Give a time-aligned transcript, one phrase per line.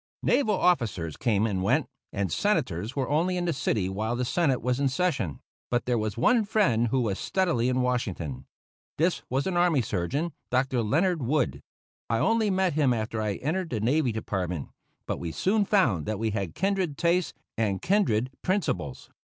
[0.23, 4.59] Naval officers came and went, and Senators were only in the city while the Senate
[4.59, 5.39] was in session;
[5.69, 8.47] but there was one friend who was steadily in Washington.
[8.97, 10.81] This was an army surgeon, Dr.
[10.81, 11.61] Leonard Wood.
[12.09, 14.69] I only met him after I entered the navy department,
[15.05, 19.11] but we soon found that we had kindred tastes and kindred principles.